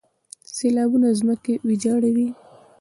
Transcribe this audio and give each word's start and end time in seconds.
سیلابونه 0.55 1.07
ځمکې 1.19 1.53
ویجاړوي. 1.67 2.27